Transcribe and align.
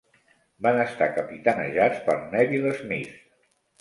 Van 0.67 0.79
estar 0.83 1.09
capitanejats 1.17 1.99
per 2.07 2.17
Neville 2.33 2.73
Smith. 2.83 3.13